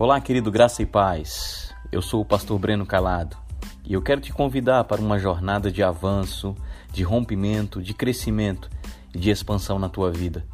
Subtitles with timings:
[0.00, 1.74] Olá, querido Graça e Paz.
[1.92, 3.36] Eu sou o pastor Breno Calado
[3.84, 6.56] e eu quero te convidar para uma jornada de avanço,
[6.90, 8.70] de rompimento, de crescimento
[9.14, 10.46] e de expansão na tua vida,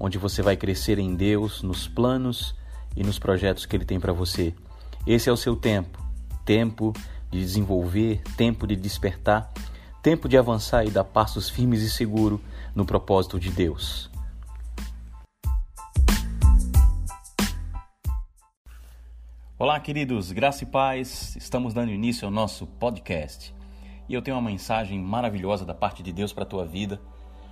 [0.00, 2.56] onde você vai crescer em Deus, nos planos
[2.96, 4.52] e nos projetos que Ele tem para você.
[5.06, 6.04] Esse é o seu tempo
[6.44, 6.92] tempo
[7.30, 9.52] de desenvolver, tempo de despertar,
[10.02, 12.40] tempo de avançar e dar passos firmes e seguros
[12.74, 14.10] no propósito de Deus.
[19.60, 21.34] Olá, queridos, graça e paz.
[21.34, 23.52] Estamos dando início ao nosso podcast.
[24.08, 27.00] E eu tenho uma mensagem maravilhosa da parte de Deus para a tua vida.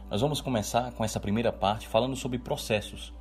[0.08, 3.12] Nós vamos começar com essa primeira parte falando sobre processos.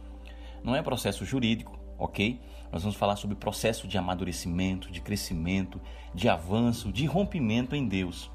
[0.64, 2.40] Não é processo jurídico, ok?
[2.72, 5.82] Nós vamos falar sobre processo de amadurecimento, de crescimento,
[6.14, 8.30] de avanço, de rompimento em Deus.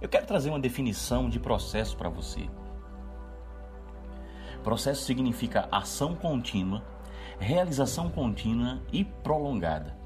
[0.00, 2.48] Eu quero trazer uma definição de processo para você.
[4.62, 6.84] Processo significa ação contínua
[7.38, 9.96] realização contínua e prolongada.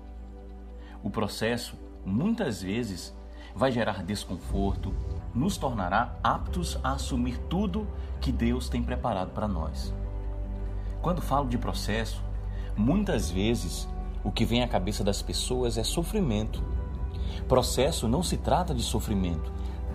[1.02, 3.14] O processo, muitas vezes,
[3.54, 4.94] vai gerar desconforto,
[5.34, 7.86] nos tornará aptos a assumir tudo
[8.20, 9.92] que Deus tem preparado para nós.
[11.00, 12.22] Quando falo de processo,
[12.76, 13.88] muitas vezes
[14.22, 16.62] o que vem à cabeça das pessoas é sofrimento.
[17.48, 19.52] Processo não se trata de sofrimento,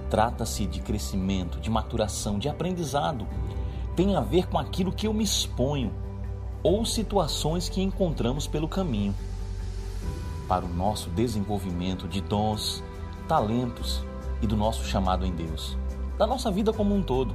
[0.10, 3.26] trata-se de crescimento, de maturação, de aprendizado.
[3.96, 5.94] Tem a ver com aquilo que eu me exponho,
[6.64, 9.16] ou situações que encontramos pelo caminho
[10.48, 12.84] para o nosso desenvolvimento de dons,
[13.28, 14.04] talentos
[14.42, 15.78] e do nosso chamado em Deus,
[16.18, 17.34] da nossa vida como um todo.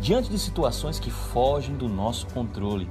[0.00, 2.88] Diante de situações que fogem do nosso controle,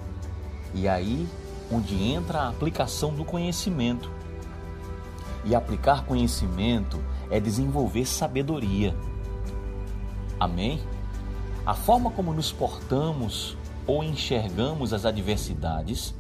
[0.74, 1.28] e aí
[1.72, 4.09] onde entra a aplicação do conhecimento.
[5.46, 8.96] E aplicar conhecimento é desenvolver sabedoria.
[10.40, 10.81] Amém?
[11.66, 16.14] A forma como nos portamos ou enxergamos as adversidades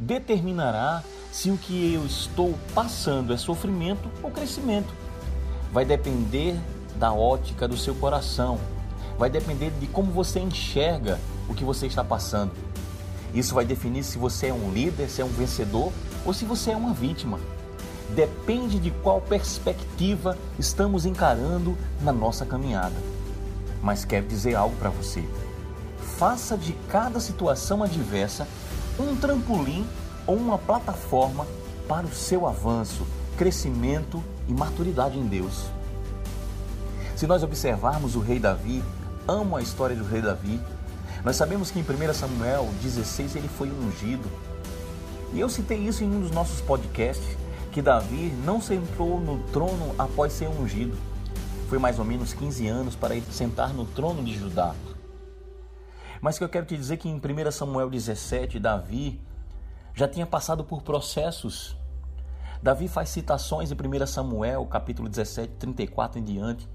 [0.00, 4.92] determinará se o que eu estou passando é sofrimento ou crescimento.
[5.72, 6.58] Vai depender
[6.96, 8.58] da ótica do seu coração,
[9.18, 12.52] vai depender de como você enxerga o que você está passando.
[13.34, 15.92] Isso vai definir se você é um líder, se é um vencedor
[16.24, 17.38] ou se você é uma vítima.
[18.14, 22.96] Depende de qual perspectiva estamos encarando na nossa caminhada.
[23.80, 25.24] Mas quero dizer algo para você
[26.20, 28.46] faça de cada situação adversa
[28.98, 29.86] um trampolim
[30.26, 31.46] ou uma plataforma
[31.88, 33.06] para o seu avanço,
[33.38, 35.64] crescimento e maturidade em Deus.
[37.16, 38.84] Se nós observarmos o rei Davi,
[39.26, 40.60] amo a história do rei Davi,
[41.24, 44.28] nós sabemos que em 1 Samuel 16 ele foi ungido.
[45.32, 47.34] E eu citei isso em um dos nossos podcasts,
[47.72, 50.98] que Davi não sentou no trono após ser ungido.
[51.70, 54.74] Foi mais ou menos 15 anos para ele sentar no trono de Judá.
[56.20, 59.20] Mas que eu quero te dizer que em 1 Samuel 17, Davi
[59.94, 61.76] já tinha passado por processos.
[62.62, 66.68] Davi faz citações em 1 Samuel, capítulo 17, 34 em diante,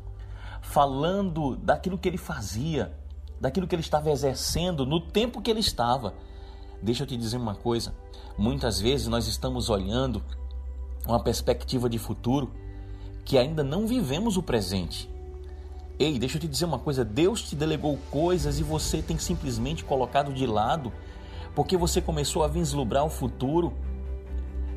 [0.61, 2.91] falando daquilo que ele fazia,
[3.39, 6.15] daquilo que ele estava exercendo no tempo que ele estava.
[6.81, 7.93] Deixa eu te dizer uma coisa:
[8.37, 10.23] muitas vezes nós estamos olhando
[11.07, 12.51] uma perspectiva de futuro
[13.23, 15.09] que ainda não vivemos o presente.
[15.97, 19.83] Ei, deixa eu te dizer uma coisa: Deus te delegou coisas e você tem simplesmente
[19.83, 20.91] colocado de lado
[21.55, 23.73] porque você começou a vislumbrar o futuro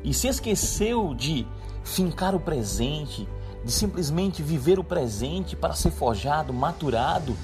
[0.01, 1.45] e se esqueceu de
[1.83, 3.27] fincar o presente,
[3.65, 7.35] de simplesmente viver o presente para ser forjado, maturado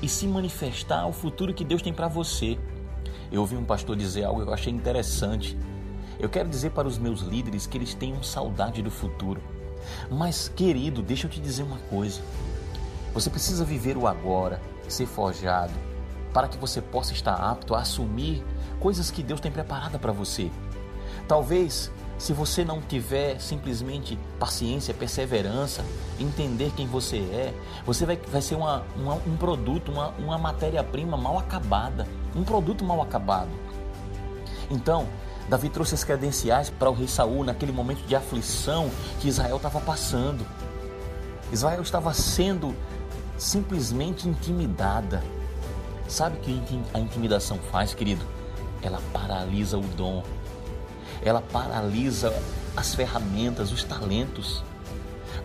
[0.00, 2.58] e se manifestar o futuro que Deus tem para você.
[3.30, 5.58] Eu ouvi um pastor dizer algo que eu achei interessante.
[6.18, 9.42] Eu quero dizer para os meus líderes que eles tenham saudade do futuro.
[10.10, 12.22] Mas, querido, deixa eu te dizer uma coisa.
[13.14, 15.72] Você precisa viver o agora, ser forjado,
[16.32, 18.44] para que você possa estar apto a assumir
[18.80, 20.50] coisas que Deus tem preparada para você.
[21.28, 25.84] Talvez, se você não tiver simplesmente paciência, perseverança,
[26.18, 27.54] entender quem você é,
[27.86, 32.84] você vai, vai ser uma, uma, um produto, uma, uma matéria-prima mal acabada, um produto
[32.84, 33.50] mal acabado.
[34.68, 35.06] Então,
[35.48, 38.90] Davi trouxe as credenciais para o rei Saul naquele momento de aflição
[39.20, 40.44] que Israel estava passando.
[41.52, 42.74] Israel estava sendo
[43.36, 45.22] simplesmente intimidada.
[46.08, 48.24] Sabe o que a intimidação faz, querido?
[48.82, 50.22] Ela paralisa o dom,
[51.22, 52.34] ela paralisa
[52.76, 54.62] as ferramentas, os talentos.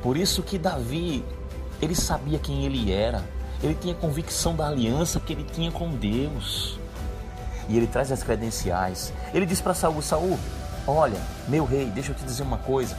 [0.01, 1.23] Por isso que Davi,
[1.81, 3.23] ele sabia quem ele era,
[3.61, 6.79] ele tinha convicção da aliança que ele tinha com Deus.
[7.67, 9.13] E ele traz as credenciais.
[9.33, 10.39] Ele diz para Saul: Saul,
[10.87, 12.97] olha, meu rei, deixa eu te dizer uma coisa.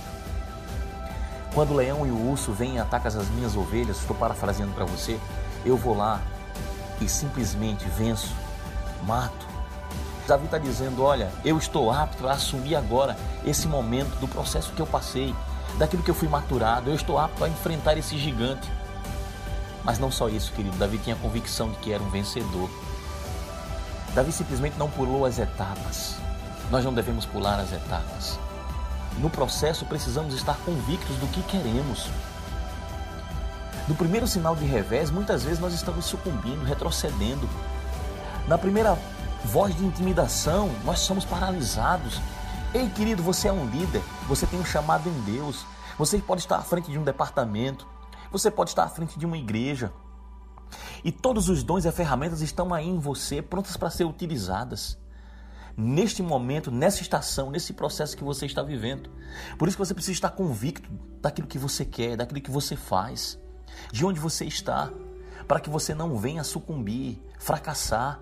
[1.55, 4.85] Quando o leão e o urso vêm e atacam as minhas ovelhas, estou parafraseando para
[4.85, 5.19] você,
[5.65, 6.21] eu vou lá
[7.01, 8.35] e simplesmente venço,
[9.05, 9.51] mato
[10.31, 14.81] Davi está dizendo: Olha, eu estou apto a assumir agora esse momento do processo que
[14.81, 15.35] eu passei,
[15.77, 18.71] daquilo que eu fui maturado, eu estou apto a enfrentar esse gigante.
[19.83, 22.71] Mas não só isso, querido, Davi tinha a convicção de que era um vencedor.
[24.15, 26.15] Davi simplesmente não pulou as etapas.
[26.71, 28.39] Nós não devemos pular as etapas.
[29.19, 32.09] No processo, precisamos estar convictos do que queremos.
[33.89, 37.49] No primeiro sinal de revés, muitas vezes nós estamos sucumbindo, retrocedendo.
[38.47, 38.97] Na primeira
[39.45, 42.21] voz de intimidação, nós somos paralisados.
[42.73, 45.67] Ei, querido, você é um líder, você tem um chamado em Deus.
[45.99, 47.87] Você pode estar à frente de um departamento,
[48.31, 49.93] você pode estar à frente de uma igreja.
[51.03, 55.00] E todos os dons e ferramentas estão aí em você, prontas para ser utilizadas.
[55.83, 59.09] Neste momento, nessa estação, nesse processo que você está vivendo.
[59.59, 60.91] Por isso que você precisa estar convicto
[61.23, 63.41] daquilo que você quer, daquilo que você faz,
[63.91, 64.93] de onde você está,
[65.49, 68.21] para que você não venha sucumbir, fracassar.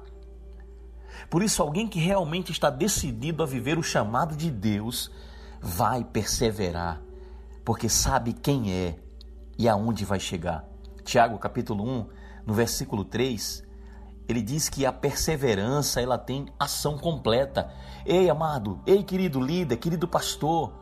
[1.29, 5.11] Por isso, alguém que realmente está decidido a viver o chamado de Deus
[5.61, 7.03] vai perseverar,
[7.65, 9.01] porque sabe quem é
[9.59, 10.65] e aonde vai chegar.
[11.03, 12.07] Tiago capítulo 1,
[12.47, 13.65] no versículo 3,
[14.29, 17.73] ele diz que a perseverança ela tem ação completa.
[18.05, 20.73] Ei, amado, ei, querido líder, querido pastor,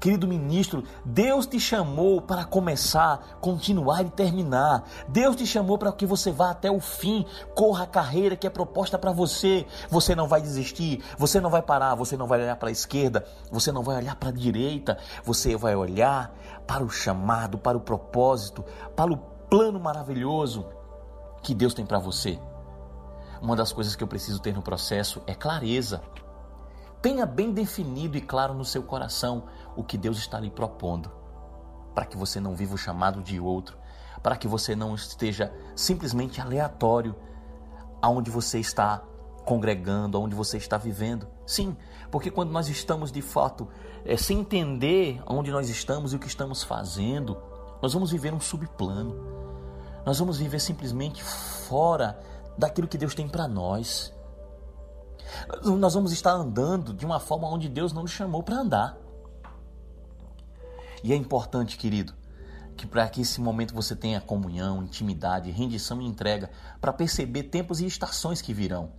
[0.00, 4.82] Querido ministro, Deus te chamou para começar, continuar e terminar.
[5.06, 8.50] Deus te chamou para que você vá até o fim, corra a carreira que é
[8.50, 9.66] proposta para você.
[9.90, 13.26] Você não vai desistir, você não vai parar, você não vai olhar para a esquerda,
[13.52, 16.34] você não vai olhar para a direita, você vai olhar
[16.66, 18.64] para o chamado, para o propósito,
[18.96, 20.64] para o plano maravilhoso
[21.42, 22.38] que Deus tem para você.
[23.40, 26.02] Uma das coisas que eu preciso ter no processo é clareza.
[27.00, 29.44] Tenha bem definido e claro no seu coração
[29.74, 31.10] o que Deus está lhe propondo,
[31.94, 33.78] para que você não viva o chamado de outro,
[34.22, 37.14] para que você não esteja simplesmente aleatório
[38.02, 39.02] aonde você está
[39.46, 41.26] congregando, aonde você está vivendo.
[41.46, 41.74] Sim,
[42.10, 43.66] porque quando nós estamos de fato
[44.04, 47.36] é, sem entender onde nós estamos e o que estamos fazendo,
[47.80, 49.16] nós vamos viver um subplano.
[50.04, 52.18] Nós vamos viver simplesmente fora
[52.56, 54.12] daquilo que Deus tem para nós.
[55.62, 58.96] Nós vamos estar andando de uma forma onde Deus não nos chamou para andar.
[61.02, 62.14] E é importante, querido,
[62.76, 66.50] que para que esse momento você tenha comunhão, intimidade, rendição e entrega,
[66.80, 68.92] para perceber tempos e estações que virão.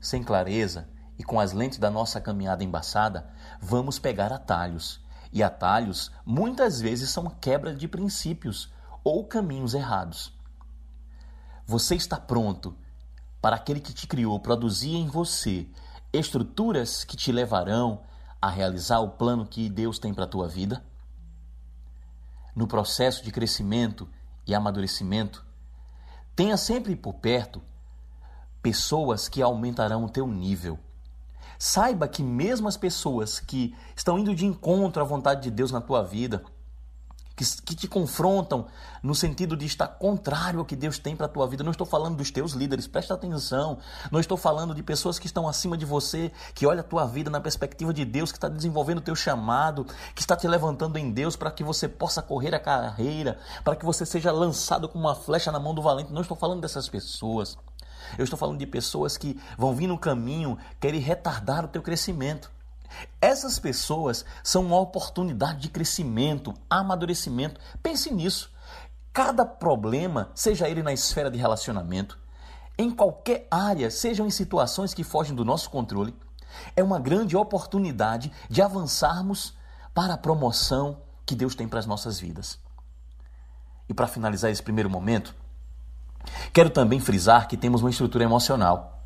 [0.00, 0.88] Sem clareza
[1.18, 3.28] e com as lentes da nossa caminhada embaçada,
[3.60, 5.00] vamos pegar atalhos.
[5.32, 8.72] E atalhos muitas vezes são quebra de princípios
[9.04, 10.37] ou caminhos errados.
[11.68, 12.74] Você está pronto
[13.42, 15.68] para aquele que te criou produzir em você
[16.10, 18.00] estruturas que te levarão
[18.40, 20.82] a realizar o plano que Deus tem para a tua vida?
[22.56, 24.08] No processo de crescimento
[24.46, 25.44] e amadurecimento,
[26.34, 27.60] tenha sempre por perto
[28.62, 30.78] pessoas que aumentarão o teu nível.
[31.58, 35.82] Saiba que mesmo as pessoas que estão indo de encontro à vontade de Deus na
[35.82, 36.42] tua vida,
[37.38, 38.66] que, que te confrontam
[39.00, 41.62] no sentido de estar contrário ao que Deus tem para a tua vida.
[41.62, 43.78] Não estou falando dos teus líderes, presta atenção.
[44.10, 47.30] Não estou falando de pessoas que estão acima de você, que olha a tua vida
[47.30, 49.86] na perspectiva de Deus, que está desenvolvendo o teu chamado,
[50.16, 53.84] que está te levantando em Deus para que você possa correr a carreira, para que
[53.84, 56.12] você seja lançado como uma flecha na mão do valente.
[56.12, 57.56] Não estou falando dessas pessoas.
[58.18, 62.50] Eu estou falando de pessoas que vão vir no caminho, querem retardar o teu crescimento.
[63.20, 67.60] Essas pessoas são uma oportunidade de crescimento, amadurecimento.
[67.82, 68.52] Pense nisso.
[69.12, 72.18] Cada problema, seja ele na esfera de relacionamento,
[72.78, 76.14] em qualquer área, sejam em situações que fogem do nosso controle,
[76.76, 79.56] é uma grande oportunidade de avançarmos
[79.92, 82.58] para a promoção que Deus tem para as nossas vidas.
[83.88, 85.34] E para finalizar esse primeiro momento,
[86.52, 89.02] quero também frisar que temos uma estrutura emocional.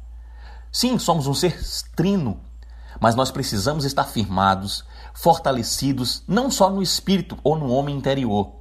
[0.71, 1.59] Sim, somos um ser
[1.97, 2.41] trino,
[3.03, 8.53] mas nós precisamos estar firmados, fortalecidos, não só no espírito ou no homem interior.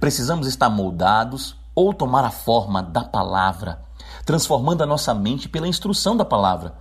[0.00, 3.84] Precisamos estar moldados ou tomar a forma da palavra,
[4.24, 6.78] transformando a nossa mente pela instrução da palavra.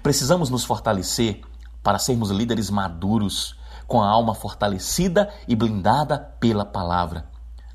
[0.00, 1.42] Precisamos nos fortalecer
[1.82, 3.58] para sermos líderes maduros,
[3.88, 7.28] com a alma fortalecida e blindada pela palavra,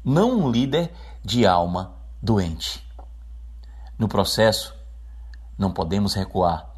[0.05, 2.81] não um líder de alma doente.
[3.97, 4.73] No processo,
[5.57, 6.68] não podemos recuar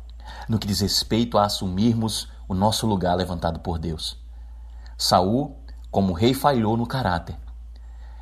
[0.47, 4.19] no que diz respeito a assumirmos o nosso lugar levantado por Deus.
[4.97, 5.57] Saul,
[5.89, 7.37] como rei, falhou no caráter.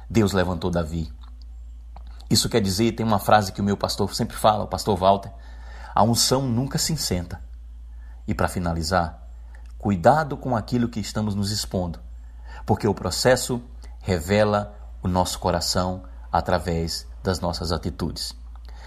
[0.10, 1.12] Deus levantou Davi.
[2.30, 5.32] Isso quer dizer, tem uma frase que o meu pastor sempre fala, o pastor Walter,
[5.94, 7.42] a unção nunca se insenta.
[8.28, 9.28] E para finalizar,
[9.78, 12.00] cuidado com aquilo que estamos nos expondo,
[12.66, 13.62] porque o processo
[14.00, 18.36] revela o nosso coração através das nossas atitudes.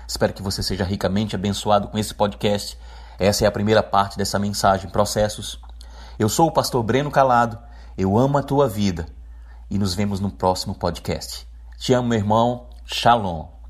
[0.07, 2.79] Espero que você seja ricamente abençoado com esse podcast
[3.19, 5.61] Essa é a primeira parte dessa mensagem, Processos.
[6.19, 7.59] Eu sou o pastor Breno Calado,
[7.97, 9.07] eu amo a tua vida
[9.71, 11.47] e nos vemos no próximo podcast.
[11.78, 12.69] Te amo, meu irmão.
[12.85, 13.62] Shalom.